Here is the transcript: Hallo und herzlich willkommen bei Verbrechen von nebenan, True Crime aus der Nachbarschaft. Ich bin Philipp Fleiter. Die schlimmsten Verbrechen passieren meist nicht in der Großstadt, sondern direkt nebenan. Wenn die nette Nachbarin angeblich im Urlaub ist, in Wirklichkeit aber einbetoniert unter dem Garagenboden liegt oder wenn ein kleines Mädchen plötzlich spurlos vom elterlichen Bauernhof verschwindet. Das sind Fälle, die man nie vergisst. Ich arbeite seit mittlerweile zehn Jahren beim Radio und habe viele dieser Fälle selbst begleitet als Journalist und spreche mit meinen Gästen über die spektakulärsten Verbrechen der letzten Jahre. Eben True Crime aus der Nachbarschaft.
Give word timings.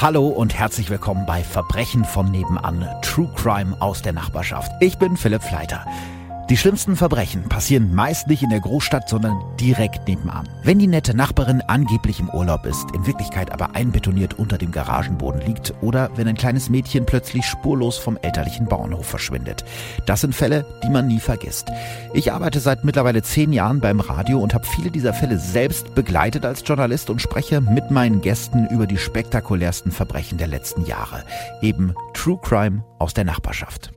Hallo 0.00 0.28
und 0.28 0.54
herzlich 0.54 0.90
willkommen 0.90 1.26
bei 1.26 1.42
Verbrechen 1.42 2.04
von 2.04 2.30
nebenan, 2.30 2.88
True 3.02 3.28
Crime 3.34 3.74
aus 3.80 4.00
der 4.00 4.12
Nachbarschaft. 4.12 4.70
Ich 4.78 4.96
bin 4.96 5.16
Philipp 5.16 5.42
Fleiter. 5.42 5.84
Die 6.50 6.56
schlimmsten 6.56 6.96
Verbrechen 6.96 7.42
passieren 7.50 7.94
meist 7.94 8.26
nicht 8.26 8.42
in 8.42 8.48
der 8.48 8.60
Großstadt, 8.60 9.06
sondern 9.06 9.38
direkt 9.60 10.08
nebenan. 10.08 10.48
Wenn 10.62 10.78
die 10.78 10.86
nette 10.86 11.14
Nachbarin 11.14 11.60
angeblich 11.60 12.20
im 12.20 12.30
Urlaub 12.30 12.64
ist, 12.64 12.90
in 12.94 13.06
Wirklichkeit 13.06 13.52
aber 13.52 13.74
einbetoniert 13.74 14.38
unter 14.38 14.56
dem 14.56 14.72
Garagenboden 14.72 15.42
liegt 15.42 15.74
oder 15.82 16.08
wenn 16.16 16.26
ein 16.26 16.38
kleines 16.38 16.70
Mädchen 16.70 17.04
plötzlich 17.04 17.44
spurlos 17.44 17.98
vom 17.98 18.16
elterlichen 18.22 18.64
Bauernhof 18.64 19.04
verschwindet. 19.04 19.62
Das 20.06 20.22
sind 20.22 20.34
Fälle, 20.34 20.64
die 20.82 20.88
man 20.88 21.06
nie 21.06 21.20
vergisst. 21.20 21.70
Ich 22.14 22.32
arbeite 22.32 22.60
seit 22.60 22.82
mittlerweile 22.82 23.22
zehn 23.22 23.52
Jahren 23.52 23.80
beim 23.80 24.00
Radio 24.00 24.38
und 24.38 24.54
habe 24.54 24.66
viele 24.66 24.90
dieser 24.90 25.12
Fälle 25.12 25.38
selbst 25.38 25.94
begleitet 25.94 26.46
als 26.46 26.62
Journalist 26.64 27.10
und 27.10 27.20
spreche 27.20 27.60
mit 27.60 27.90
meinen 27.90 28.22
Gästen 28.22 28.66
über 28.68 28.86
die 28.86 28.96
spektakulärsten 28.96 29.92
Verbrechen 29.92 30.38
der 30.38 30.48
letzten 30.48 30.86
Jahre. 30.86 31.24
Eben 31.60 31.94
True 32.14 32.38
Crime 32.42 32.84
aus 32.98 33.12
der 33.12 33.24
Nachbarschaft. 33.24 33.92